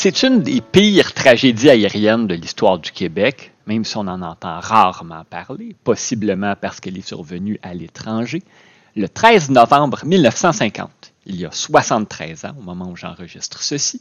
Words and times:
C'est 0.00 0.22
une 0.22 0.42
des 0.42 0.60
pires 0.60 1.12
tragédies 1.12 1.70
aériennes 1.70 2.28
de 2.28 2.36
l'histoire 2.36 2.78
du 2.78 2.92
Québec, 2.92 3.50
même 3.66 3.84
si 3.84 3.96
on 3.96 4.06
en 4.06 4.22
entend 4.22 4.60
rarement 4.60 5.24
parler, 5.28 5.74
possiblement 5.82 6.54
parce 6.54 6.78
qu'elle 6.78 6.96
est 6.96 7.08
survenue 7.08 7.58
à 7.64 7.74
l'étranger. 7.74 8.44
Le 8.94 9.08
13 9.08 9.50
novembre 9.50 10.04
1950, 10.04 10.88
il 11.26 11.40
y 11.40 11.46
a 11.46 11.50
73 11.50 12.44
ans 12.44 12.54
au 12.56 12.62
moment 12.62 12.88
où 12.88 12.94
j'enregistre 12.94 13.60
ceci, 13.60 14.00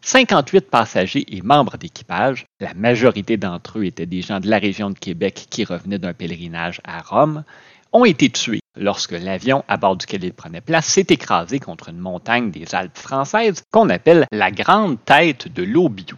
58 0.00 0.68
passagers 0.68 1.24
et 1.28 1.42
membres 1.42 1.76
d'équipage, 1.76 2.46
la 2.58 2.74
majorité 2.74 3.36
d'entre 3.36 3.78
eux 3.78 3.84
étaient 3.84 4.04
des 4.04 4.22
gens 4.22 4.40
de 4.40 4.50
la 4.50 4.58
région 4.58 4.90
de 4.90 4.98
Québec 4.98 5.46
qui 5.48 5.62
revenaient 5.62 6.00
d'un 6.00 6.12
pèlerinage 6.12 6.80
à 6.82 7.00
Rome, 7.02 7.44
ont 7.92 8.04
été 8.04 8.30
tués 8.30 8.62
lorsque 8.76 9.12
l'avion 9.12 9.64
à 9.68 9.76
bord 9.76 9.96
duquel 9.96 10.24
ils 10.24 10.32
prenaient 10.32 10.60
place 10.60 10.86
s'est 10.86 11.06
écrasé 11.08 11.58
contre 11.60 11.88
une 11.88 11.98
montagne 11.98 12.50
des 12.50 12.74
Alpes 12.74 12.98
françaises 12.98 13.62
qu'on 13.72 13.90
appelle 13.90 14.26
la 14.32 14.50
Grande 14.50 14.98
Tête 15.04 15.52
de 15.52 15.62
l'Aubiou. 15.62 16.16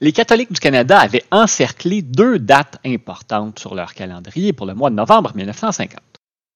Les 0.00 0.12
catholiques 0.12 0.52
du 0.52 0.60
Canada 0.60 0.98
avaient 1.00 1.24
encerclé 1.32 2.02
deux 2.02 2.38
dates 2.38 2.78
importantes 2.86 3.58
sur 3.58 3.74
leur 3.74 3.94
calendrier 3.94 4.52
pour 4.52 4.66
le 4.66 4.74
mois 4.74 4.90
de 4.90 4.94
novembre 4.94 5.32
1950. 5.34 6.00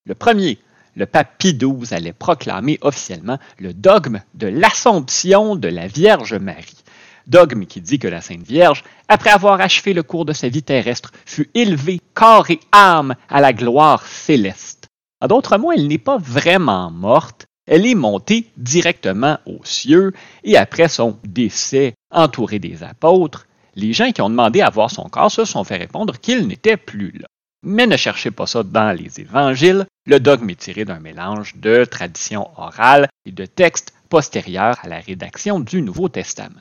Le 0.05 0.15
premier, 0.15 0.59
le 0.95 1.05
pape 1.05 1.37
Pie 1.39 1.57
XII 1.57 1.93
allait 1.93 2.13
proclamer 2.13 2.77
officiellement 2.81 3.39
le 3.57 3.73
dogme 3.73 4.21
de 4.35 4.47
l'Assomption 4.47 5.55
de 5.55 5.67
la 5.67 5.87
Vierge 5.87 6.35
Marie. 6.35 6.83
Dogme 7.27 7.65
qui 7.65 7.81
dit 7.81 7.99
que 7.99 8.07
la 8.07 8.21
Sainte 8.21 8.45
Vierge, 8.45 8.83
après 9.07 9.29
avoir 9.29 9.59
achevé 9.61 9.93
le 9.93 10.03
cours 10.03 10.25
de 10.25 10.33
sa 10.33 10.49
vie 10.49 10.63
terrestre, 10.63 11.11
fut 11.25 11.49
élevée 11.53 11.99
corps 12.13 12.49
et 12.49 12.59
âme 12.71 13.15
à 13.29 13.41
la 13.41 13.53
gloire 13.53 14.05
céleste. 14.05 14.82
En 15.23 15.27
d'autres 15.27 15.57
mots, 15.57 15.71
elle 15.71 15.87
n'est 15.87 15.97
pas 15.97 16.17
vraiment 16.17 16.91
morte, 16.91 17.45
elle 17.65 17.85
est 17.85 17.95
montée 17.95 18.51
directement 18.57 19.39
aux 19.45 19.63
cieux 19.63 20.11
et 20.43 20.57
après 20.57 20.89
son 20.89 21.17
décès, 21.23 21.93
entourée 22.11 22.59
des 22.59 22.83
apôtres, 22.83 23.47
les 23.75 23.93
gens 23.93 24.11
qui 24.11 24.21
ont 24.21 24.29
demandé 24.29 24.59
à 24.59 24.69
voir 24.69 24.91
son 24.91 25.07
corps 25.07 25.31
se 25.31 25.45
sont 25.45 25.63
fait 25.63 25.77
répondre 25.77 26.19
qu'il 26.19 26.45
n'était 26.45 26.75
plus 26.75 27.11
là. 27.17 27.27
Mais 27.65 27.87
ne 27.87 27.95
cherchez 27.95 28.31
pas 28.31 28.47
ça 28.47 28.63
dans 28.63 28.91
les 28.91 29.21
évangiles, 29.21 29.85
le 30.05 30.19
dogme 30.19 30.49
est 30.49 30.59
tiré 30.59 30.83
d'un 30.83 30.99
mélange 30.99 31.55
de 31.55 31.85
traditions 31.85 32.49
orales 32.57 33.07
et 33.25 33.31
de 33.31 33.45
textes 33.45 33.93
postérieurs 34.09 34.77
à 34.83 34.89
la 34.89 34.99
rédaction 34.99 35.61
du 35.61 35.81
Nouveau 35.81 36.09
Testament. 36.09 36.59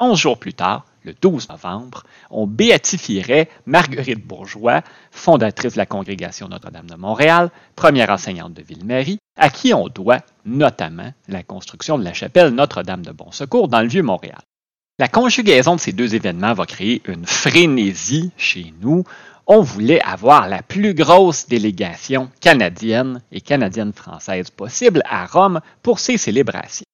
Onze 0.00 0.18
jours 0.18 0.40
plus 0.40 0.54
tard, 0.54 0.86
le 1.04 1.14
12 1.14 1.48
novembre, 1.48 2.04
on 2.30 2.46
béatifierait 2.46 3.48
Marguerite 3.66 4.26
Bourgeois, 4.26 4.82
fondatrice 5.10 5.74
de 5.74 5.78
la 5.78 5.86
Congrégation 5.86 6.48
Notre-Dame 6.48 6.88
de 6.88 6.96
Montréal, 6.96 7.50
première 7.76 8.10
enseignante 8.10 8.54
de 8.54 8.62
Ville-Marie, 8.62 9.18
à 9.36 9.50
qui 9.50 9.74
on 9.74 9.88
doit 9.88 10.20
notamment 10.44 11.12
la 11.28 11.42
construction 11.42 11.98
de 11.98 12.04
la 12.04 12.12
chapelle 12.12 12.50
Notre-Dame 12.50 13.04
de 13.04 13.12
Bon 13.12 13.32
Secours 13.32 13.68
dans 13.68 13.80
le 13.80 13.88
Vieux-Montréal. 13.88 14.40
La 14.98 15.08
conjugaison 15.08 15.76
de 15.76 15.80
ces 15.80 15.92
deux 15.92 16.14
événements 16.14 16.52
va 16.52 16.66
créer 16.66 17.02
une 17.06 17.26
frénésie 17.26 18.30
chez 18.36 18.72
nous 18.80 19.04
on 19.46 19.60
voulait 19.60 20.00
avoir 20.02 20.48
la 20.48 20.62
plus 20.62 20.94
grosse 20.94 21.46
délégation 21.46 22.30
canadienne 22.40 23.22
et 23.32 23.40
canadienne-française 23.40 24.50
possible 24.50 25.02
à 25.08 25.26
Rome 25.26 25.60
pour 25.82 25.98
ces 25.98 26.16
célébrations. 26.16 26.84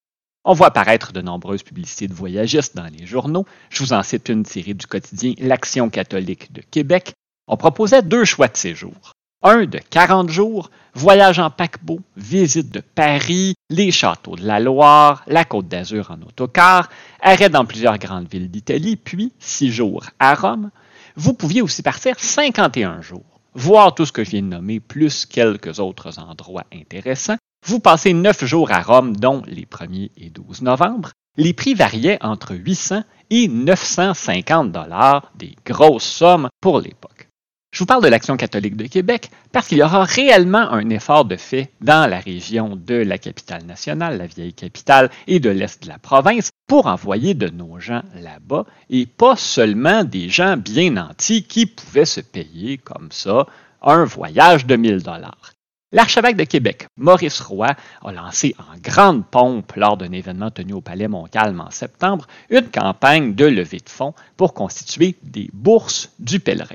On 0.44 0.54
voit 0.54 0.68
apparaître 0.68 1.12
de 1.12 1.20
nombreuses 1.20 1.62
publicités 1.62 2.08
de 2.08 2.14
voyagistes 2.14 2.76
dans 2.76 2.86
les 2.86 3.06
journaux. 3.06 3.44
Je 3.70 3.82
vous 3.82 3.92
en 3.92 4.02
cite 4.02 4.28
une 4.28 4.44
tirée 4.44 4.74
du 4.74 4.86
quotidien 4.86 5.34
L'Action 5.38 5.90
catholique 5.90 6.52
de 6.52 6.62
Québec. 6.62 7.12
On 7.46 7.56
proposait 7.56 8.02
deux 8.02 8.24
choix 8.24 8.48
de 8.48 8.56
séjour. 8.56 9.12
Un 9.42 9.66
de 9.66 9.78
40 9.78 10.30
jours, 10.30 10.70
voyage 10.94 11.38
en 11.38 11.48
paquebot, 11.48 12.00
visite 12.16 12.72
de 12.72 12.80
Paris, 12.80 13.54
les 13.70 13.92
châteaux 13.92 14.34
de 14.34 14.44
la 14.44 14.58
Loire, 14.58 15.22
la 15.28 15.44
Côte 15.44 15.68
d'Azur 15.68 16.10
en 16.10 16.20
autocar, 16.22 16.88
arrêt 17.20 17.48
dans 17.48 17.64
plusieurs 17.64 17.98
grandes 17.98 18.28
villes 18.28 18.50
d'Italie, 18.50 18.96
puis 18.96 19.32
six 19.38 19.70
jours 19.70 20.06
à 20.18 20.34
Rome, 20.34 20.70
vous 21.14 21.34
pouviez 21.34 21.62
aussi 21.62 21.82
partir 21.82 22.18
51 22.18 23.00
jours, 23.00 23.40
voir 23.54 23.94
tout 23.94 24.06
ce 24.06 24.12
que 24.12 24.24
je 24.24 24.30
viens 24.30 24.42
de 24.42 24.48
nommer, 24.48 24.80
plus 24.80 25.24
quelques 25.24 25.78
autres 25.78 26.18
endroits 26.18 26.66
intéressants. 26.72 27.36
Vous 27.64 27.80
passez 27.80 28.14
9 28.14 28.44
jours 28.44 28.70
à 28.70 28.80
Rome, 28.80 29.16
dont 29.16 29.42
les 29.46 29.66
1er 29.66 30.10
et 30.16 30.30
12 30.30 30.62
novembre. 30.62 31.12
Les 31.36 31.52
prix 31.52 31.74
variaient 31.74 32.18
entre 32.22 32.54
800 32.54 33.02
et 33.30 33.48
950 33.48 34.72
dollars, 34.72 35.30
des 35.36 35.54
grosses 35.64 36.04
sommes 36.04 36.48
pour 36.60 36.80
l'époque. 36.80 37.28
Je 37.70 37.80
vous 37.80 37.86
parle 37.86 38.02
de 38.02 38.08
l'Action 38.08 38.38
catholique 38.38 38.76
de 38.76 38.86
Québec 38.86 39.30
parce 39.52 39.68
qu'il 39.68 39.78
y 39.78 39.82
aura 39.82 40.04
réellement 40.04 40.70
un 40.70 40.88
effort 40.88 41.26
de 41.26 41.36
fait 41.36 41.70
dans 41.82 42.08
la 42.08 42.18
région 42.18 42.74
de 42.74 42.94
la 42.94 43.18
capitale 43.18 43.64
nationale, 43.66 44.16
la 44.16 44.26
vieille 44.26 44.54
capitale, 44.54 45.10
et 45.26 45.38
de 45.38 45.50
l'est 45.50 45.82
de 45.82 45.88
la 45.88 45.98
province 45.98 46.50
pour 46.66 46.86
envoyer 46.86 47.34
de 47.34 47.48
nos 47.48 47.78
gens 47.78 48.02
là-bas 48.14 48.64
et 48.88 49.04
pas 49.04 49.36
seulement 49.36 50.02
des 50.02 50.30
gens 50.30 50.56
bien 50.56 50.92
nantis 50.92 51.44
qui 51.44 51.66
pouvaient 51.66 52.06
se 52.06 52.22
payer 52.22 52.78
comme 52.78 53.12
ça 53.12 53.46
un 53.82 54.04
voyage 54.04 54.64
de 54.64 54.76
1000 54.76 55.02
dollars. 55.02 55.52
L'archevêque 55.90 56.36
de 56.36 56.44
Québec, 56.44 56.86
Maurice 56.98 57.40
Roy, 57.40 57.74
a 58.04 58.12
lancé 58.12 58.54
en 58.58 58.78
grande 58.78 59.24
pompe 59.24 59.72
lors 59.74 59.96
d'un 59.96 60.12
événement 60.12 60.50
tenu 60.50 60.74
au 60.74 60.82
Palais 60.82 61.08
Montcalm 61.08 61.62
en 61.62 61.70
septembre 61.70 62.26
une 62.50 62.68
campagne 62.68 63.34
de 63.34 63.46
levée 63.46 63.78
de 63.78 63.88
fonds 63.88 64.12
pour 64.36 64.52
constituer 64.52 65.16
des 65.22 65.48
bourses 65.54 66.10
du 66.18 66.40
pèlerin. 66.40 66.74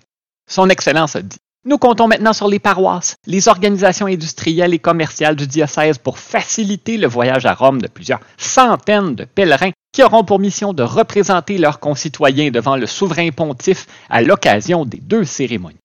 Son 0.49 0.67
Excellence 0.67 1.15
a 1.15 1.21
dit 1.21 1.37
Nous 1.63 1.77
comptons 1.77 2.07
maintenant 2.07 2.33
sur 2.33 2.47
les 2.47 2.57
paroisses, 2.57 3.15
les 3.27 3.47
organisations 3.49 4.07
industrielles 4.07 4.73
et 4.73 4.79
commerciales 4.79 5.35
du 5.35 5.45
diocèse 5.45 5.99
pour 5.99 6.17
faciliter 6.17 6.97
le 6.97 7.05
voyage 7.05 7.45
à 7.45 7.53
Rome 7.53 7.83
de 7.83 7.87
plusieurs 7.87 8.21
centaines 8.37 9.13
de 9.13 9.25
pèlerins 9.25 9.73
qui 9.93 10.01
auront 10.01 10.23
pour 10.23 10.39
mission 10.39 10.73
de 10.73 10.81
représenter 10.81 11.59
leurs 11.59 11.79
concitoyens 11.79 12.49
devant 12.49 12.77
le 12.77 12.87
souverain 12.87 13.29
pontife 13.29 13.85
à 14.09 14.23
l'occasion 14.23 14.85
des 14.85 14.97
deux 14.97 15.23
cérémonies. 15.23 15.77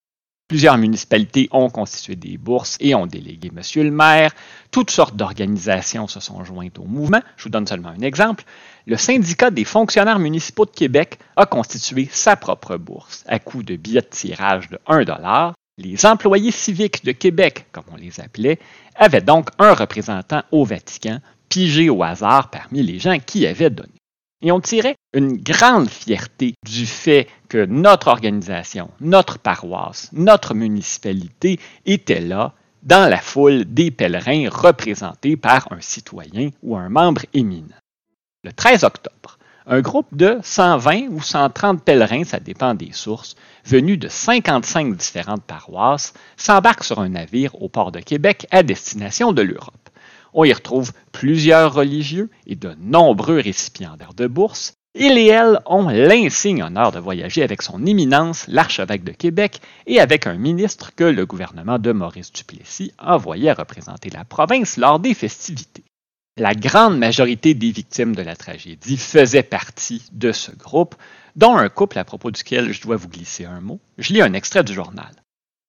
Plusieurs 0.48 0.78
municipalités 0.78 1.50
ont 1.52 1.68
constitué 1.68 2.16
des 2.16 2.38
bourses 2.38 2.78
et 2.80 2.94
ont 2.94 3.06
délégué 3.06 3.50
Monsieur 3.52 3.84
le 3.84 3.90
maire. 3.90 4.32
Toutes 4.70 4.90
sortes 4.90 5.14
d'organisations 5.14 6.08
se 6.08 6.20
sont 6.20 6.42
jointes 6.42 6.78
au 6.78 6.84
mouvement. 6.84 7.20
Je 7.36 7.44
vous 7.44 7.50
donne 7.50 7.66
seulement 7.66 7.90
un 7.90 8.00
exemple. 8.00 8.44
Le 8.86 8.96
syndicat 8.96 9.50
des 9.50 9.64
fonctionnaires 9.64 10.18
municipaux 10.18 10.64
de 10.64 10.70
Québec 10.70 11.18
a 11.36 11.44
constitué 11.44 12.08
sa 12.10 12.34
propre 12.34 12.78
bourse 12.78 13.24
à 13.28 13.38
coût 13.38 13.62
de 13.62 13.76
billets 13.76 14.00
de 14.00 14.06
tirage 14.06 14.70
de 14.70 14.78
1 14.86 15.52
Les 15.76 16.06
employés 16.06 16.50
civiques 16.50 17.04
de 17.04 17.12
Québec, 17.12 17.66
comme 17.70 17.84
on 17.92 17.96
les 17.96 18.18
appelait, 18.18 18.58
avaient 18.94 19.20
donc 19.20 19.50
un 19.58 19.74
représentant 19.74 20.44
au 20.50 20.64
Vatican, 20.64 21.18
pigé 21.50 21.90
au 21.90 22.02
hasard 22.02 22.48
parmi 22.48 22.82
les 22.82 22.98
gens 22.98 23.18
qui 23.18 23.46
avaient 23.46 23.68
donné. 23.68 23.92
Et 24.40 24.52
on 24.52 24.60
tirait 24.60 24.96
une 25.12 25.36
grande 25.36 25.88
fierté 25.88 26.54
du 26.64 26.86
fait 26.86 27.26
que 27.48 27.66
notre 27.66 28.06
organisation, 28.06 28.90
notre 29.00 29.38
paroisse, 29.38 30.10
notre 30.12 30.54
municipalité 30.54 31.58
était 31.86 32.20
là 32.20 32.54
dans 32.84 33.10
la 33.10 33.18
foule 33.18 33.64
des 33.64 33.90
pèlerins 33.90 34.48
représentés 34.48 35.36
par 35.36 35.72
un 35.72 35.80
citoyen 35.80 36.50
ou 36.62 36.76
un 36.76 36.88
membre 36.88 37.22
éminent. 37.34 37.74
Le 38.44 38.52
13 38.52 38.84
octobre, 38.84 39.38
un 39.66 39.80
groupe 39.80 40.16
de 40.16 40.38
120 40.40 41.08
ou 41.10 41.20
130 41.20 41.82
pèlerins, 41.82 42.24
ça 42.24 42.38
dépend 42.38 42.74
des 42.74 42.92
sources, 42.92 43.34
venus 43.64 43.98
de 43.98 44.08
55 44.08 44.96
différentes 44.96 45.42
paroisses, 45.42 46.14
s'embarque 46.36 46.84
sur 46.84 47.00
un 47.00 47.08
navire 47.08 47.60
au 47.60 47.68
port 47.68 47.90
de 47.90 47.98
Québec 47.98 48.46
à 48.52 48.62
destination 48.62 49.32
de 49.32 49.42
l'Europe. 49.42 49.74
On 50.32 50.44
y 50.44 50.52
retrouve 50.52 50.92
plusieurs 51.12 51.74
religieux 51.74 52.30
et 52.46 52.56
de 52.56 52.74
nombreux 52.78 53.40
récipiendaires 53.40 54.14
de 54.14 54.26
bourses. 54.26 54.74
Ils 54.94 55.18
et 55.18 55.26
elles 55.26 55.60
ont 55.66 55.88
l'insigne 55.88 56.62
honneur 56.62 56.92
de 56.92 56.98
voyager 56.98 57.42
avec 57.42 57.62
son 57.62 57.86
éminence, 57.86 58.46
l'archevêque 58.48 59.04
de 59.04 59.12
Québec, 59.12 59.60
et 59.86 60.00
avec 60.00 60.26
un 60.26 60.34
ministre 60.34 60.92
que 60.94 61.04
le 61.04 61.26
gouvernement 61.26 61.78
de 61.78 61.92
Maurice 61.92 62.32
Duplessis 62.32 62.92
envoyait 62.98 63.52
représenter 63.52 64.10
la 64.10 64.24
province 64.24 64.76
lors 64.76 64.98
des 64.98 65.14
festivités. 65.14 65.84
La 66.36 66.54
grande 66.54 66.98
majorité 66.98 67.54
des 67.54 67.70
victimes 67.70 68.14
de 68.14 68.22
la 68.22 68.36
tragédie 68.36 68.96
faisaient 68.96 69.42
partie 69.42 70.04
de 70.12 70.32
ce 70.32 70.52
groupe, 70.52 70.94
dont 71.36 71.56
un 71.56 71.68
couple 71.68 71.98
à 71.98 72.04
propos 72.04 72.30
duquel 72.30 72.72
je 72.72 72.80
dois 72.80 72.96
vous 72.96 73.08
glisser 73.08 73.44
un 73.44 73.60
mot. 73.60 73.80
Je 73.98 74.12
lis 74.12 74.22
un 74.22 74.32
extrait 74.32 74.64
du 74.64 74.72
journal. 74.72 75.10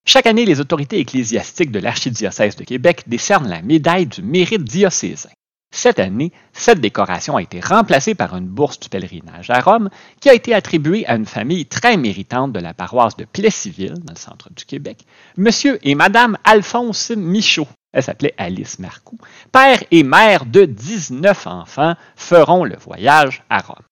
Chaque 0.04 0.26
année, 0.26 0.44
les 0.44 0.60
autorités 0.60 0.98
ecclésiastiques 0.98 1.70
de 1.70 1.78
l'archidiocèse 1.78 2.56
de 2.56 2.64
Québec 2.64 3.04
décernent 3.06 3.48
la 3.48 3.62
médaille 3.62 4.06
du 4.06 4.22
mérite 4.22 4.64
diocésain. 4.64 5.30
Cette 5.72 6.00
année, 6.00 6.32
cette 6.52 6.80
décoration 6.80 7.36
a 7.36 7.42
été 7.42 7.60
remplacée 7.60 8.16
par 8.16 8.36
une 8.36 8.48
bourse 8.48 8.80
du 8.80 8.88
pèlerinage 8.88 9.50
à 9.50 9.60
Rome 9.60 9.88
qui 10.20 10.28
a 10.28 10.34
été 10.34 10.52
attribuée 10.52 11.06
à 11.06 11.14
une 11.14 11.26
famille 11.26 11.66
très 11.66 11.96
méritante 11.96 12.52
de 12.52 12.58
la 12.58 12.74
paroisse 12.74 13.16
de 13.16 13.24
Plessisville, 13.24 14.00
dans 14.02 14.14
le 14.14 14.18
centre 14.18 14.52
du 14.52 14.64
Québec, 14.64 15.06
Monsieur 15.36 15.78
et 15.86 15.94
Madame 15.94 16.36
Alphonse 16.42 17.10
Michaud. 17.10 17.68
Elle 17.92 18.02
s'appelait 18.02 18.34
Alice 18.36 18.80
Marcoux. 18.80 19.18
Père 19.52 19.82
et 19.92 20.02
mère 20.02 20.44
de 20.44 20.64
19 20.64 21.46
enfants 21.46 21.94
feront 22.16 22.64
le 22.64 22.76
voyage 22.76 23.44
à 23.48 23.60
Rome. 23.60 23.84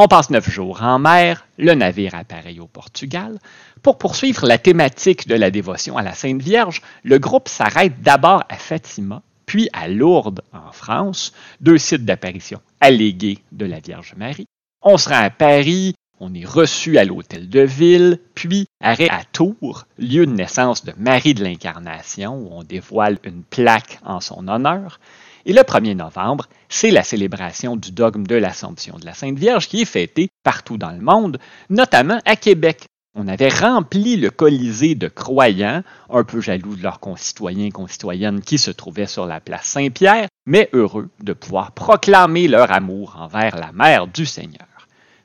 On 0.00 0.06
passe 0.06 0.30
neuf 0.30 0.48
jours 0.48 0.84
en 0.84 1.00
mer, 1.00 1.44
le 1.58 1.74
navire 1.74 2.14
appareille 2.14 2.60
au 2.60 2.68
Portugal. 2.68 3.40
Pour 3.82 3.98
poursuivre 3.98 4.46
la 4.46 4.56
thématique 4.56 5.26
de 5.26 5.34
la 5.34 5.50
dévotion 5.50 5.96
à 5.96 6.02
la 6.02 6.14
Sainte 6.14 6.40
Vierge, 6.40 6.82
le 7.02 7.18
groupe 7.18 7.48
s'arrête 7.48 8.00
d'abord 8.00 8.44
à 8.48 8.54
Fatima, 8.54 9.22
puis 9.44 9.68
à 9.72 9.88
Lourdes, 9.88 10.42
en 10.52 10.70
France, 10.70 11.32
deux 11.60 11.78
sites 11.78 12.04
d'apparition 12.04 12.60
allégués 12.80 13.40
de 13.50 13.66
la 13.66 13.80
Vierge 13.80 14.14
Marie. 14.16 14.46
On 14.82 14.98
se 14.98 15.08
rend 15.08 15.20
à 15.20 15.30
Paris, 15.30 15.96
on 16.20 16.32
est 16.32 16.46
reçu 16.46 16.96
à 16.96 17.04
l'hôtel 17.04 17.48
de 17.48 17.62
ville, 17.62 18.20
puis 18.36 18.66
arrêt 18.80 19.08
à 19.10 19.24
Tours, 19.24 19.86
lieu 19.98 20.26
de 20.26 20.32
naissance 20.32 20.84
de 20.84 20.92
Marie 20.96 21.34
de 21.34 21.42
l'Incarnation, 21.42 22.36
où 22.36 22.50
on 22.52 22.62
dévoile 22.62 23.18
une 23.24 23.42
plaque 23.42 23.98
en 24.04 24.20
son 24.20 24.46
honneur. 24.46 25.00
Et 25.48 25.54
le 25.54 25.62
1er 25.62 25.96
novembre, 25.96 26.46
c'est 26.68 26.90
la 26.90 27.02
célébration 27.02 27.74
du 27.74 27.90
dogme 27.90 28.26
de 28.26 28.34
l'Assomption 28.34 28.98
de 28.98 29.06
la 29.06 29.14
Sainte 29.14 29.38
Vierge 29.38 29.66
qui 29.66 29.80
est 29.80 29.86
fêtée 29.86 30.28
partout 30.44 30.76
dans 30.76 30.90
le 30.90 31.00
monde, 31.00 31.38
notamment 31.70 32.20
à 32.26 32.36
Québec. 32.36 32.84
On 33.16 33.26
avait 33.28 33.48
rempli 33.48 34.16
le 34.16 34.28
Colisée 34.28 34.94
de 34.94 35.08
croyants, 35.08 35.82
un 36.10 36.22
peu 36.22 36.42
jaloux 36.42 36.76
de 36.76 36.82
leurs 36.82 37.00
concitoyens 37.00 37.64
et 37.64 37.70
concitoyennes 37.70 38.42
qui 38.42 38.58
se 38.58 38.70
trouvaient 38.70 39.06
sur 39.06 39.24
la 39.24 39.40
place 39.40 39.64
Saint-Pierre, 39.64 40.28
mais 40.44 40.68
heureux 40.74 41.08
de 41.22 41.32
pouvoir 41.32 41.72
proclamer 41.72 42.46
leur 42.46 42.70
amour 42.70 43.16
envers 43.18 43.56
la 43.56 43.72
mère 43.72 44.06
du 44.06 44.26
Seigneur. 44.26 44.68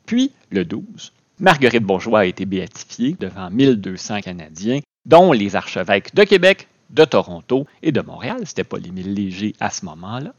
Puis, 0.06 0.32
le 0.52 0.64
12, 0.64 1.12
Marguerite 1.42 1.84
Bourgeois 1.84 2.20
a 2.20 2.26
été 2.26 2.46
béatifiée 2.46 3.18
devant 3.20 3.50
1200 3.50 4.22
Canadiens, 4.22 4.80
dont 5.06 5.34
les 5.34 5.58
archevêques 5.58 6.16
de 6.16 6.24
Québec, 6.24 6.70
de 6.90 7.06
Toronto 7.06 7.68
et 7.82 7.92
de 7.92 8.02
Montréal. 8.02 8.42
C'était 8.46 8.64
pas 8.64 8.78
les 8.78 8.92
mille 8.92 9.14
légers 9.14 9.56
à 9.60 9.70
ce 9.70 9.86
moment-là. 9.86 10.34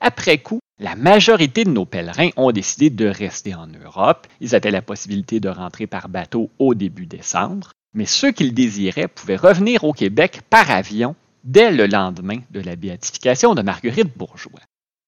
Après 0.00 0.38
coup, 0.38 0.58
la 0.80 0.96
majorité 0.96 1.64
de 1.64 1.70
nos 1.70 1.84
pèlerins 1.84 2.30
ont 2.36 2.50
décidé 2.50 2.90
de 2.90 3.06
rester 3.06 3.54
en 3.54 3.68
Europe. 3.68 4.26
Ils 4.40 4.54
avaient 4.54 4.72
la 4.72 4.82
possibilité 4.82 5.38
de 5.38 5.48
rentrer 5.48 5.86
par 5.86 6.08
bateau 6.08 6.50
au 6.58 6.74
début 6.74 7.06
décembre, 7.06 7.70
mais 7.94 8.06
ceux 8.06 8.32
qui 8.32 8.44
le 8.44 8.50
désiraient 8.50 9.06
pouvaient 9.06 9.36
revenir 9.36 9.84
au 9.84 9.92
Québec 9.92 10.40
par 10.50 10.70
avion 10.70 11.14
dès 11.44 11.70
le 11.70 11.86
lendemain 11.86 12.38
de 12.50 12.60
la 12.60 12.74
béatification 12.74 13.54
de 13.54 13.62
Marguerite 13.62 14.16
Bourgeois. 14.16 14.60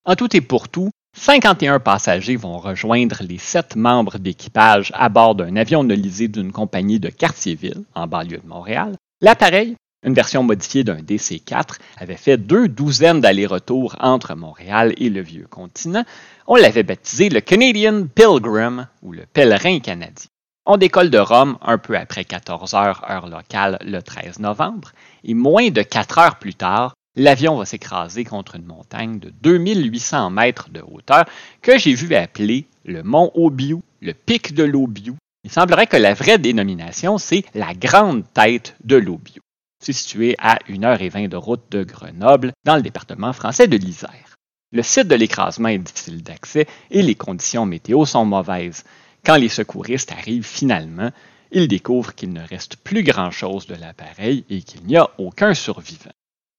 En 0.05 0.15
tout 0.15 0.37
et 0.37 0.41
pour 0.41 0.69
tout, 0.69 0.91
51 1.17 1.81
passagers 1.81 2.37
vont 2.37 2.59
rejoindre 2.59 3.23
les 3.23 3.39
sept 3.39 3.77
membres 3.77 4.19
d'équipage 4.19 4.93
à 4.95 5.09
bord 5.09 5.35
d'un 5.35 5.57
avion 5.57 5.85
nolisé 5.85 6.29
d'une 6.29 6.53
compagnie 6.53 7.01
de 7.01 7.09
Cartierville, 7.09 7.85
en 7.95 8.07
banlieue 8.07 8.39
de 8.39 8.47
Montréal. 8.47 8.97
L'appareil, 9.21 9.77
une 10.05 10.15
version 10.15 10.43
modifiée 10.43 10.85
d'un 10.85 10.99
DC-4, 10.99 11.79
avait 11.99 12.17
fait 12.17 12.37
deux 12.37 12.69
douzaines 12.69 13.21
d'allers-retours 13.21 13.97
entre 14.01 14.35
Montréal 14.35 14.95
et 14.99 15.11
le 15.11 15.23
vieux 15.23 15.47
continent. 15.49 16.05
On 16.47 16.57
l'avait 16.57 16.83
baptisé 16.83 17.31
le 17.31 17.41
Canadian 17.41 18.07
Pilgrim 18.15 18.87
ou 19.03 19.13
le 19.13 19.25
pèlerin 19.33 19.81
canadien. 19.81 20.29
On 20.67 20.77
décolle 20.79 21.11
de 21.11 21.19
Rome 21.19 21.59
un 21.61 21.77
peu 21.77 21.97
après 21.97 22.25
14 22.25 22.75
heures 22.75 23.05
heure 23.11 23.29
locale 23.29 23.79
le 23.85 24.01
13 24.01 24.39
novembre 24.39 24.93
et 25.23 25.35
moins 25.35 25.69
de 25.71 25.83
quatre 25.83 26.19
heures 26.19 26.39
plus 26.39 26.55
tard, 26.55 26.95
l'avion 27.17 27.57
va 27.57 27.67
s'écraser 27.67 28.25
contre 28.25 28.57
une 28.57 28.65
montagne 28.65 29.19
de 29.19 29.31
2800 29.43 30.31
mètres 30.31 30.71
de 30.71 30.81
hauteur 30.81 31.27
que 31.61 31.79
j'ai 31.79 31.95
vu 31.95 32.15
appeler 32.15 32.67
le 32.85 33.03
mont 33.03 33.31
Obiu, 33.35 33.81
le 34.01 34.15
pic 34.15 34.55
de 34.55 34.65
l'Obiu. 34.65 35.15
Il 35.45 35.51
semblerait 35.51 35.87
que 35.87 35.97
la 35.97 36.15
vraie 36.15 36.39
dénomination, 36.39 37.19
c'est 37.19 37.45
la 37.55 37.75
grande 37.75 38.25
tête 38.33 38.75
de 38.85 38.97
l'Obiu. 38.97 39.44
Situé 39.93 40.35
à 40.39 40.59
1h20 40.69 41.29
de 41.29 41.37
route 41.37 41.65
de 41.71 41.85
Grenoble, 41.85 42.53
dans 42.65 42.77
le 42.77 42.83
département 42.83 43.33
français 43.33 43.69
de 43.69 43.77
l'Isère. 43.77 44.37
Le 44.73 44.83
site 44.83 45.09
de 45.09 45.15
l'écrasement 45.15 45.69
est 45.69 45.79
difficile 45.79 46.23
d'accès 46.23 46.67
et 46.91 47.03
les 47.03 47.15
conditions 47.15 47.67
météo 47.67 48.05
sont 48.05 48.25
mauvaises. 48.25 48.85
Quand 49.25 49.37
les 49.37 49.49
secouristes 49.49 50.13
arrivent 50.13 50.47
finalement, 50.47 51.11
ils 51.53 51.69
découvrent 51.69 52.15
qu'il 52.15 52.33
ne 52.33 52.47
reste 52.47 52.77
plus 52.77 53.03
grand-chose 53.03 53.67
de 53.67 53.75
l'appareil 53.75 54.45
et 54.51 54.63
qu'il 54.63 54.85
n'y 54.85 54.97
a 54.97 55.09
aucun 55.19 55.55
survivant. 55.55 56.11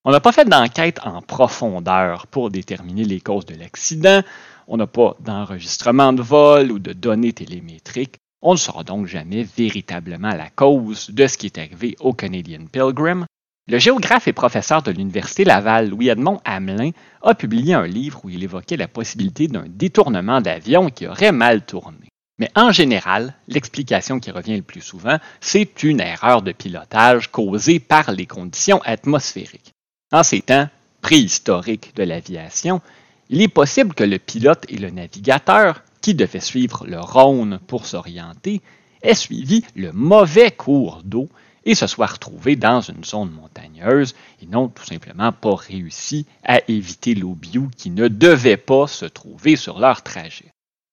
On 0.04 0.12
n'a 0.12 0.20
pas 0.20 0.32
fait 0.32 0.48
d'enquête 0.48 1.00
en 1.04 1.20
profondeur 1.20 2.28
pour 2.28 2.50
déterminer 2.50 3.04
les 3.04 3.20
causes 3.20 3.44
de 3.44 3.56
l'accident. 3.56 4.22
On 4.68 4.76
n'a 4.76 4.86
pas 4.86 5.16
d'enregistrement 5.20 6.12
de 6.12 6.22
vol 6.22 6.70
ou 6.70 6.78
de 6.78 6.92
données 6.92 7.32
télémétriques. 7.32 8.16
On 8.42 8.52
ne 8.52 8.58
saura 8.58 8.84
donc 8.84 9.06
jamais 9.06 9.42
véritablement 9.42 10.34
la 10.34 10.50
cause 10.50 11.10
de 11.10 11.26
ce 11.26 11.38
qui 11.38 11.46
est 11.46 11.58
arrivé 11.58 11.96
au 12.00 12.12
Canadian 12.12 12.66
Pilgrim. 12.70 13.24
Le 13.68 13.78
géographe 13.78 14.28
et 14.28 14.32
professeur 14.32 14.82
de 14.82 14.92
l'Université 14.92 15.44
Laval, 15.44 15.88
Louis-Edmond 15.88 16.40
Hamelin, 16.44 16.90
a 17.22 17.34
publié 17.34 17.74
un 17.74 17.86
livre 17.86 18.20
où 18.24 18.28
il 18.28 18.44
évoquait 18.44 18.76
la 18.76 18.88
possibilité 18.88 19.48
d'un 19.48 19.64
détournement 19.66 20.40
d'avion 20.40 20.90
qui 20.90 21.06
aurait 21.06 21.32
mal 21.32 21.64
tourné. 21.64 22.08
Mais 22.38 22.50
en 22.54 22.70
général, 22.70 23.34
l'explication 23.48 24.20
qui 24.20 24.30
revient 24.30 24.56
le 24.56 24.62
plus 24.62 24.82
souvent, 24.82 25.18
c'est 25.40 25.82
une 25.82 26.00
erreur 26.00 26.42
de 26.42 26.52
pilotage 26.52 27.30
causée 27.30 27.80
par 27.80 28.12
les 28.12 28.26
conditions 28.26 28.82
atmosphériques. 28.84 29.72
En 30.12 30.22
ces 30.22 30.42
temps 30.42 30.68
préhistoriques 31.00 31.96
de 31.96 32.02
l'aviation, 32.02 32.82
il 33.30 33.40
est 33.40 33.48
possible 33.48 33.94
que 33.94 34.04
le 34.04 34.18
pilote 34.18 34.64
et 34.68 34.76
le 34.76 34.90
navigateur, 34.90 35.82
qui 36.06 36.14
devaient 36.14 36.38
suivre 36.38 36.86
le 36.86 37.00
Rhône 37.00 37.58
pour 37.66 37.84
s'orienter, 37.84 38.62
aient 39.02 39.16
suivi 39.16 39.64
le 39.74 39.90
mauvais 39.90 40.52
cours 40.52 41.02
d'eau 41.02 41.28
et 41.64 41.74
se 41.74 41.88
soient 41.88 42.06
retrouvés 42.06 42.54
dans 42.54 42.80
une 42.80 43.02
zone 43.02 43.32
montagneuse 43.32 44.14
et 44.40 44.46
n'ont 44.46 44.68
tout 44.68 44.84
simplement 44.84 45.32
pas 45.32 45.56
réussi 45.56 46.24
à 46.44 46.60
éviter 46.68 47.16
l'eau 47.16 47.36
qui 47.76 47.90
ne 47.90 48.06
devait 48.06 48.56
pas 48.56 48.86
se 48.86 49.04
trouver 49.04 49.56
sur 49.56 49.80
leur 49.80 50.02
trajet. 50.02 50.52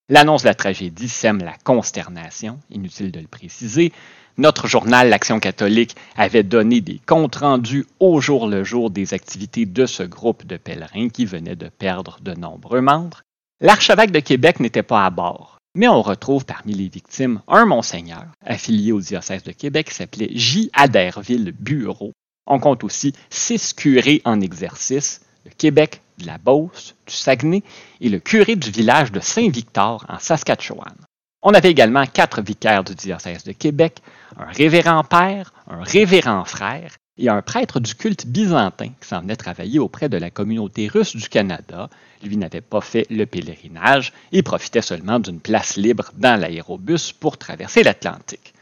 L'annonce 0.09 0.41
de 0.41 0.47
la 0.47 0.55
tragédie 0.55 1.09
sème 1.09 1.43
la 1.43 1.57
consternation, 1.63 2.57
inutile 2.71 3.11
de 3.11 3.19
le 3.19 3.27
préciser, 3.27 3.93
notre 4.39 4.65
journal 4.65 5.09
L'Action 5.09 5.39
catholique 5.39 5.95
avait 6.17 6.41
donné 6.41 6.81
des 6.81 6.99
comptes 7.05 7.35
rendus 7.35 7.85
au 7.99 8.19
jour 8.19 8.47
le 8.47 8.63
jour 8.63 8.89
des 8.89 9.13
activités 9.13 9.67
de 9.67 9.85
ce 9.85 10.01
groupe 10.01 10.47
de 10.47 10.57
pèlerins 10.57 11.09
qui 11.09 11.27
venait 11.27 11.55
de 11.55 11.69
perdre 11.69 12.17
de 12.23 12.33
nombreux 12.33 12.81
membres. 12.81 13.21
L'archevêque 13.65 14.11
de 14.11 14.19
Québec 14.19 14.59
n'était 14.59 14.83
pas 14.83 15.05
à 15.05 15.09
bord, 15.09 15.57
mais 15.73 15.87
on 15.87 16.01
retrouve 16.01 16.43
parmi 16.43 16.73
les 16.73 16.89
victimes 16.89 17.41
un 17.47 17.65
monseigneur 17.65 18.25
affilié 18.45 18.91
au 18.91 18.99
diocèse 18.99 19.43
de 19.43 19.53
Québec 19.53 19.87
qui 19.87 19.95
s'appelait 19.95 20.31
J. 20.33 20.69
Aderville 20.73 21.53
Bureau. 21.57 22.11
On 22.45 22.59
compte 22.59 22.83
aussi 22.83 23.13
six 23.29 23.71
curés 23.71 24.21
en 24.25 24.41
exercice 24.41 25.21
de 25.45 25.49
Québec, 25.49 26.01
de 26.17 26.27
la 26.27 26.37
Beauce, 26.37 26.93
du 27.07 27.13
Saguenay 27.13 27.63
et 28.01 28.09
le 28.09 28.19
curé 28.19 28.57
du 28.57 28.69
village 28.69 29.13
de 29.13 29.21
Saint-Victor 29.21 30.05
en 30.09 30.19
Saskatchewan. 30.19 30.97
On 31.41 31.53
avait 31.53 31.71
également 31.71 32.05
quatre 32.05 32.41
vicaires 32.41 32.83
du 32.83 32.95
diocèse 32.95 33.45
de 33.45 33.53
Québec, 33.53 34.01
un 34.35 34.51
révérend 34.51 35.05
père, 35.05 35.53
un 35.69 35.83
révérend 35.83 36.43
frère 36.43 36.97
et 37.17 37.29
un 37.29 37.41
prêtre 37.41 37.79
du 37.79 37.95
culte 37.95 38.25
byzantin 38.25 38.89
qui 38.99 39.07
s'en 39.07 39.21
venait 39.21 39.35
travailler 39.35 39.79
auprès 39.79 40.09
de 40.09 40.17
la 40.17 40.31
communauté 40.31 40.87
russe 40.87 41.15
du 41.15 41.29
Canada. 41.29 41.89
Lui 42.23 42.37
n'avait 42.37 42.61
pas 42.61 42.81
fait 42.81 43.05
le 43.09 43.25
pèlerinage 43.25 44.13
et 44.31 44.41
profitait 44.41 44.81
seulement 44.81 45.19
d'une 45.19 45.39
place 45.39 45.77
libre 45.77 46.11
dans 46.17 46.39
l'aérobus 46.39 47.11
pour 47.11 47.37
traverser 47.37 47.83
l'Atlantique. 47.83 48.53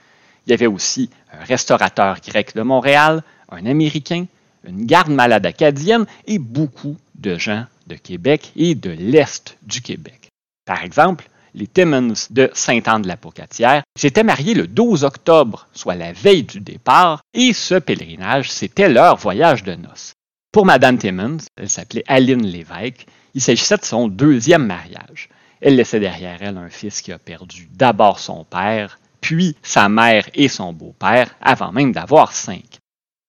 Il 0.45 0.51
y 0.51 0.53
avait 0.53 0.67
aussi 0.67 1.09
un 1.31 1.43
restaurateur 1.43 2.19
grec 2.19 2.55
de 2.55 2.61
Montréal, 2.61 3.23
un 3.49 3.65
Américain, 3.65 4.25
une 4.65 4.85
garde 4.85 5.09
malade 5.09 5.45
acadienne 5.45 6.05
et 6.25 6.39
beaucoup 6.39 6.97
de 7.15 7.37
gens 7.37 7.65
de 7.87 7.95
Québec 7.95 8.51
et 8.55 8.75
de 8.75 8.89
l'Est 8.89 9.57
du 9.63 9.81
Québec. 9.81 10.29
Par 10.65 10.83
exemple, 10.83 11.29
les 11.53 11.67
Timmons 11.67 12.13
de 12.29 12.50
Saint-Anne-de-la-Pocatière, 12.53 13.84
s'étaient 13.98 14.24
mariés 14.24 14.53
le 14.53 14.67
12 14.67 15.03
octobre, 15.03 15.67
soit 15.74 15.96
la 15.96 16.13
veille 16.13 16.43
du 16.43 16.60
départ, 16.60 17.22
et 17.34 17.53
ce 17.53 17.75
pèlerinage, 17.75 18.51
c'était 18.51 18.89
leur 18.89 19.17
voyage 19.17 19.63
de 19.63 19.75
noces. 19.75 20.13
Pour 20.51 20.65
Madame 20.65 20.98
Timmons, 20.98 21.38
elle 21.58 21.70
s'appelait 21.70 22.03
Aline 22.08 22.46
Lévesque, 22.46 23.05
il 23.34 23.41
s'agissait 23.41 23.77
de 23.77 23.86
son 23.86 24.08
deuxième 24.08 24.65
mariage. 24.65 25.29
Elle 25.62 25.75
laissait 25.75 26.00
derrière 26.00 26.41
elle 26.41 26.58
un 26.58 26.70
fils 26.70 27.01
qui 27.01 27.12
a 27.12 27.20
perdu 27.20 27.70
d'abord 27.72 28.20
son 28.20 28.43
père, 28.43 29.00
puis 29.22 29.55
sa 29.62 29.88
mère 29.88 30.27
et 30.34 30.48
son 30.48 30.74
beau-père, 30.74 31.36
avant 31.41 31.72
même 31.72 31.91
d'avoir 31.91 32.34
cinq. 32.34 32.79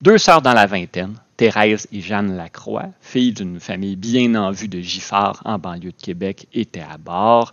Deux 0.02 0.18
sœurs 0.18 0.42
dans 0.42 0.54
la 0.54 0.66
vingtaine, 0.66 1.14
Thérèse 1.36 1.86
et 1.92 2.00
Jeanne 2.00 2.36
Lacroix, 2.36 2.88
filles 3.00 3.32
d'une 3.32 3.60
famille 3.60 3.96
bien 3.96 4.34
en 4.34 4.50
vue 4.50 4.68
de 4.68 4.80
Giffard 4.80 5.40
en 5.44 5.58
banlieue 5.58 5.92
de 5.92 6.02
Québec, 6.02 6.48
étaient 6.52 6.80
à 6.80 6.98
bord. 6.98 7.52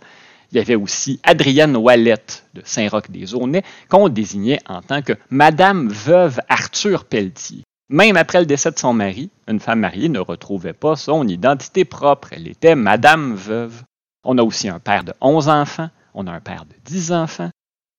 Il 0.52 0.58
y 0.58 0.60
avait 0.60 0.74
aussi 0.74 1.20
Adrienne 1.22 1.76
Ouellette 1.76 2.44
de 2.54 2.62
Saint-Roch-des-Aunais, 2.64 3.62
qu'on 3.88 4.08
désignait 4.08 4.60
en 4.66 4.82
tant 4.82 5.02
que 5.02 5.12
Madame 5.30 5.88
Veuve 5.88 6.40
Arthur 6.48 7.04
Pelletier. 7.04 7.62
Même 7.88 8.16
après 8.16 8.40
le 8.40 8.46
décès 8.46 8.70
de 8.70 8.78
son 8.78 8.92
mari, 8.92 9.30
une 9.48 9.60
femme 9.60 9.80
mariée 9.80 10.08
ne 10.08 10.20
retrouvait 10.20 10.72
pas 10.72 10.96
son 10.96 11.26
identité 11.26 11.84
propre. 11.84 12.28
Elle 12.32 12.48
était 12.48 12.74
Madame 12.74 13.34
Veuve. 13.34 13.82
On 14.24 14.38
a 14.38 14.42
aussi 14.42 14.68
un 14.68 14.78
père 14.78 15.04
de 15.04 15.12
11 15.20 15.48
enfants, 15.48 15.90
on 16.14 16.26
a 16.26 16.32
un 16.32 16.40
père 16.40 16.66
de 16.66 16.74
10 16.84 17.12
enfants. 17.12 17.50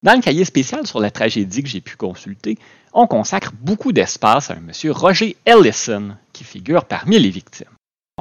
Dans 0.04 0.16
le 0.16 0.22
cahier 0.22 0.46
spécial 0.46 0.88
sur 0.88 1.00
la 1.00 1.12
tragédie 1.12 1.62
que 1.62 1.70
j'ai 1.70 1.82
pu 1.82 1.96
consulter, 1.96 2.58
on 2.94 3.08
consacre 3.08 3.52
beaucoup 3.62 3.92
d'espace 3.92 4.50
à 4.50 4.56
un 4.56 4.60
monsieur 4.62 4.92
Roger 4.92 5.38
Ellison, 5.46 6.16
qui 6.34 6.44
figure 6.44 6.86
parmi 6.86 7.20
les 7.20 7.30
victimes. 7.30 7.68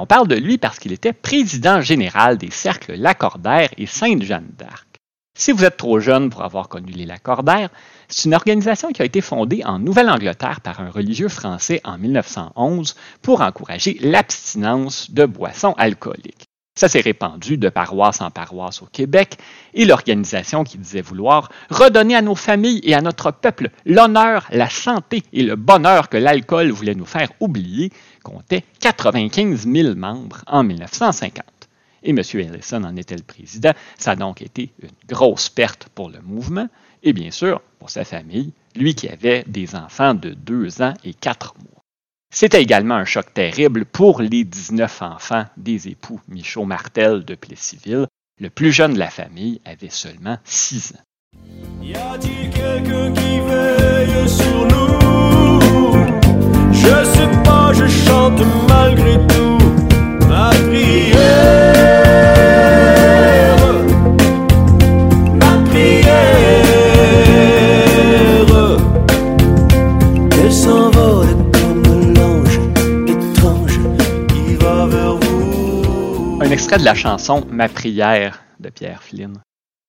On 0.01 0.07
parle 0.07 0.27
de 0.27 0.33
lui 0.35 0.57
parce 0.57 0.79
qu'il 0.79 0.93
était 0.93 1.13
président 1.13 1.79
général 1.79 2.39
des 2.39 2.49
cercles 2.49 2.95
Lacordaire 2.95 3.69
et 3.77 3.85
Sainte-Jeanne 3.85 4.49
d'Arc. 4.57 4.87
Si 5.37 5.51
vous 5.51 5.63
êtes 5.63 5.77
trop 5.77 5.99
jeune 5.99 6.31
pour 6.31 6.43
avoir 6.43 6.69
connu 6.69 6.91
les 6.91 7.05
Lacordaires, 7.05 7.69
c'est 8.07 8.25
une 8.25 8.33
organisation 8.33 8.91
qui 8.91 9.03
a 9.03 9.05
été 9.05 9.21
fondée 9.21 9.61
en 9.63 9.77
Nouvelle-Angleterre 9.77 10.61
par 10.61 10.79
un 10.79 10.89
religieux 10.89 11.27
français 11.27 11.81
en 11.83 11.99
1911 11.99 12.95
pour 13.21 13.41
encourager 13.41 13.99
l'abstinence 14.01 15.11
de 15.11 15.27
boissons 15.27 15.75
alcooliques. 15.77 16.47
Ça 16.81 16.89
s'est 16.89 17.01
répandu 17.01 17.59
de 17.59 17.69
paroisse 17.69 18.21
en 18.21 18.31
paroisse 18.31 18.81
au 18.81 18.87
Québec 18.87 19.37
et 19.75 19.85
l'organisation 19.85 20.63
qui 20.63 20.79
disait 20.79 21.01
vouloir 21.01 21.51
redonner 21.69 22.15
à 22.15 22.23
nos 22.23 22.33
familles 22.33 22.81
et 22.81 22.95
à 22.95 23.01
notre 23.01 23.29
peuple 23.29 23.69
l'honneur, 23.85 24.47
la 24.49 24.67
santé 24.67 25.21
et 25.31 25.43
le 25.43 25.55
bonheur 25.55 26.09
que 26.09 26.17
l'alcool 26.17 26.71
voulait 26.71 26.95
nous 26.95 27.05
faire 27.05 27.29
oublier 27.39 27.91
comptait 28.23 28.63
95 28.79 29.67
000 29.71 29.93
membres 29.93 30.41
en 30.47 30.63
1950. 30.63 31.45
Et 32.01 32.09
M. 32.09 32.17
Ellison 32.17 32.83
en 32.83 32.95
était 32.95 33.15
le 33.15 33.21
président. 33.21 33.73
Ça 33.99 34.13
a 34.13 34.15
donc 34.15 34.41
été 34.41 34.73
une 34.81 34.89
grosse 35.07 35.49
perte 35.49 35.87
pour 35.93 36.09
le 36.09 36.19
mouvement 36.21 36.67
et 37.03 37.13
bien 37.13 37.29
sûr 37.29 37.61
pour 37.77 37.91
sa 37.91 38.05
famille, 38.05 38.53
lui 38.75 38.95
qui 38.95 39.07
avait 39.07 39.43
des 39.45 39.75
enfants 39.75 40.15
de 40.15 40.31
2 40.31 40.81
ans 40.81 40.95
et 41.03 41.13
4 41.13 41.53
mois. 41.59 41.80
C'était 42.33 42.61
également 42.61 42.95
un 42.95 43.03
choc 43.03 43.33
terrible 43.33 43.83
pour 43.83 44.21
les 44.21 44.45
19 44.45 45.01
enfants 45.01 45.45
des 45.57 45.89
époux 45.89 46.21
Michaud 46.29 46.63
Martel 46.63 47.25
de 47.25 47.35
Plessisville. 47.35 48.07
Le 48.39 48.49
plus 48.49 48.71
jeune 48.71 48.93
de 48.93 48.99
la 48.99 49.09
famille 49.09 49.59
avait 49.65 49.89
seulement 49.89 50.37
6 50.45 50.93
ans. 50.93 51.01
Y 51.83 51.93
a-t-il 51.93 52.49
quelqu'un 52.49 53.11
qui 53.11 53.39
veille 53.41 54.29
sur 54.29 54.65
nous? 54.65 55.91
Je 56.71 57.03
sais 57.03 57.43
pas, 57.43 57.73
je 57.73 57.85
chante 57.87 58.41
malgré 58.69 59.15
tout 59.27 59.57
ma 60.29 60.51
extrait 76.51 76.79
de 76.79 76.83
la 76.83 76.95
chanson 76.95 77.45
Ma 77.49 77.69
prière 77.69 78.43
de 78.59 78.69
Pierre 78.69 79.01
Flynn. 79.01 79.37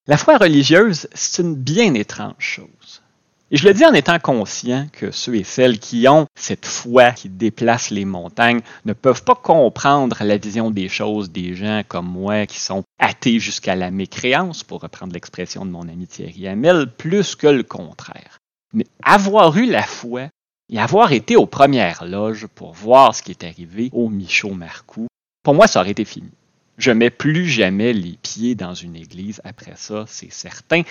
La 0.07 0.17
foi 0.17 0.39
religieuse, 0.39 1.09
c'est 1.13 1.43
une 1.43 1.57
bien 1.57 1.93
étrange 1.95 2.35
chose. 2.39 3.03
Et 3.51 3.57
je 3.57 3.67
le 3.67 3.75
dis 3.75 3.85
en 3.85 3.93
étant 3.93 4.21
conscient 4.21 4.87
que 4.93 5.11
ceux 5.11 5.35
et 5.35 5.43
celles 5.43 5.81
qui 5.81 6.07
ont 6.07 6.27
cette 6.37 6.65
foi 6.65 7.11
qui 7.11 7.29
déplace 7.29 7.91
les 7.91 8.05
montagnes 8.05 8.61
ne 8.85 8.93
peuvent 8.93 9.25
pas 9.25 9.35
comprendre 9.35 10.23
la 10.23 10.37
vision 10.37 10.71
des 10.71 10.89
choses 10.89 11.33
des 11.33 11.55
gens 11.55 11.83
comme 11.87 12.07
moi 12.07 12.47
qui 12.47 12.61
sont 12.61 12.85
athées 13.01 13.41
jusqu'à 13.41 13.75
la 13.75 13.91
mécréance, 13.91 14.63
pour 14.63 14.83
reprendre 14.83 15.15
l'expression 15.15 15.67
de 15.67 15.71
mon 15.71 15.89
ami 15.89 16.07
Thierry 16.07 16.47
Hamel, 16.47 16.87
plus 16.97 17.35
que 17.35 17.49
le 17.49 17.65
contraire. 17.65 18.39
Mais 18.73 18.87
avoir 19.03 19.57
eu 19.59 19.67
la 19.67 19.83
foi 19.83 20.29
et 20.71 20.79
avoir 20.79 21.11
été 21.11 21.35
aux 21.35 21.47
premières 21.47 22.05
loges 22.05 22.47
pour 22.47 22.73
voir 22.73 23.17
ce 23.17 23.23
qui 23.23 23.33
est 23.33 23.45
arrivé 23.45 23.91
au 23.93 24.09
Michaud 24.09 24.55
Marcoux, 24.55 25.09
pour 25.43 25.55
moi, 25.55 25.67
ça 25.67 25.81
aurait 25.81 25.91
été 25.91 26.05
fini. 26.05 26.31
Je 26.79 26.91
mets 26.91 27.11
plus 27.11 27.47
jamais 27.47 27.93
les 27.93 28.19
pieds 28.23 28.55
dans 28.55 28.75
une 28.75 28.97
église 28.97 29.41
après 29.45 29.75
ça, 29.77 30.05
c'est 30.09 30.33
certain. 30.33 30.83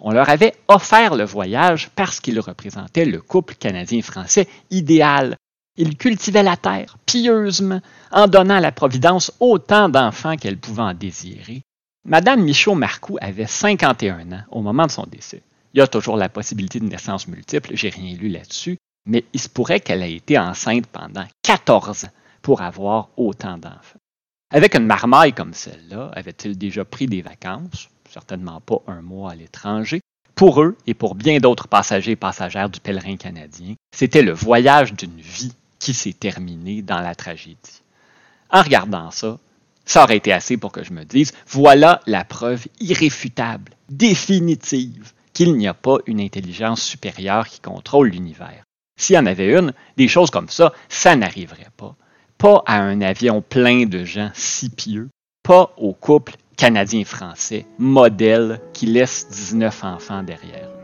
On 0.00 0.12
leur 0.12 0.28
avait 0.28 0.54
offert 0.68 1.16
le 1.16 1.24
voyage 1.24 1.90
parce 1.94 2.20
qu'ils 2.20 2.40
représentaient 2.40 3.04
le 3.04 3.20
couple 3.20 3.54
canadien-français 3.54 4.48
idéal. 4.70 5.36
Ils 5.76 5.96
cultivaient 5.96 6.42
la 6.42 6.56
terre 6.56 6.98
pieusement, 7.06 7.80
en 8.10 8.26
donnant 8.26 8.56
à 8.56 8.60
la 8.60 8.72
Providence 8.72 9.32
autant 9.38 9.88
d'enfants 9.88 10.36
qu'elle 10.36 10.58
pouvait 10.58 10.82
en 10.82 10.94
désirer. 10.94 11.62
Madame 12.04 12.42
Michaud-Marcoux 12.42 13.18
avait 13.20 13.46
51 13.46 14.32
ans 14.32 14.42
au 14.50 14.62
moment 14.62 14.86
de 14.86 14.90
son 14.90 15.04
décès. 15.04 15.42
Il 15.74 15.78
y 15.78 15.82
a 15.82 15.86
toujours 15.86 16.16
la 16.16 16.28
possibilité 16.28 16.80
de 16.80 16.86
naissance 16.86 17.28
multiple, 17.28 17.70
j'ai 17.74 17.90
rien 17.90 18.16
lu 18.16 18.28
là-dessus, 18.28 18.78
mais 19.06 19.24
il 19.32 19.40
se 19.40 19.48
pourrait 19.48 19.80
qu'elle 19.80 20.02
ait 20.02 20.14
été 20.14 20.38
enceinte 20.38 20.86
pendant 20.86 21.26
14 21.42 22.04
ans 22.04 22.10
pour 22.40 22.62
avoir 22.62 23.10
autant 23.16 23.58
d'enfants. 23.58 23.97
Avec 24.50 24.74
une 24.74 24.86
marmaille 24.86 25.34
comme 25.34 25.52
celle-là, 25.52 26.10
avait-il 26.14 26.56
déjà 26.56 26.82
pris 26.82 27.06
des 27.06 27.20
vacances, 27.20 27.90
certainement 28.08 28.62
pas 28.62 28.80
un 28.86 29.02
mois 29.02 29.32
à 29.32 29.34
l'étranger. 29.34 30.00
Pour 30.34 30.62
eux 30.62 30.74
et 30.86 30.94
pour 30.94 31.14
bien 31.14 31.38
d'autres 31.38 31.68
passagers 31.68 32.12
et 32.12 32.16
passagères 32.16 32.70
du 32.70 32.80
pèlerin 32.80 33.16
canadien, 33.16 33.74
c'était 33.94 34.22
le 34.22 34.32
voyage 34.32 34.94
d'une 34.94 35.20
vie 35.20 35.52
qui 35.78 35.92
s'est 35.92 36.14
terminé 36.14 36.80
dans 36.80 37.00
la 37.00 37.14
tragédie. 37.14 37.82
En 38.50 38.62
regardant 38.62 39.10
ça, 39.10 39.38
ça 39.84 40.04
aurait 40.04 40.16
été 40.16 40.32
assez 40.32 40.56
pour 40.56 40.72
que 40.72 40.82
je 40.82 40.94
me 40.94 41.04
dise, 41.04 41.34
voilà 41.46 42.00
la 42.06 42.24
preuve 42.24 42.66
irréfutable, 42.80 43.72
définitive, 43.90 45.12
qu'il 45.34 45.56
n'y 45.56 45.68
a 45.68 45.74
pas 45.74 45.98
une 46.06 46.20
intelligence 46.20 46.82
supérieure 46.82 47.46
qui 47.48 47.60
contrôle 47.60 48.08
l'univers. 48.08 48.64
S'il 48.98 49.16
y 49.16 49.18
en 49.18 49.26
avait 49.26 49.58
une, 49.58 49.74
des 49.98 50.08
choses 50.08 50.30
comme 50.30 50.48
ça, 50.48 50.72
ça 50.88 51.16
n'arriverait 51.16 51.70
pas 51.76 51.94
pas 52.38 52.62
à 52.66 52.80
un 52.80 53.00
avion 53.00 53.42
plein 53.42 53.84
de 53.86 54.04
gens 54.04 54.30
si 54.34 54.70
pieux, 54.70 55.08
pas 55.42 55.72
au 55.76 55.92
couple 55.92 56.34
canadien-français, 56.56 57.66
modèle 57.78 58.60
qui 58.72 58.86
laisse 58.86 59.28
19 59.28 59.84
enfants 59.84 60.22
derrière. 60.22 60.77